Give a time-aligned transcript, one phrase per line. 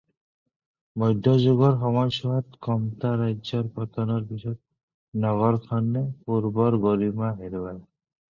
[1.01, 7.79] মধ্যযুগৰ সময়ছোৱাত কমতা ৰাজ্যৰ পতনৰ পিছত নগৰখনে পূৰ্বৰ গৰিমা হেৰুৱায়।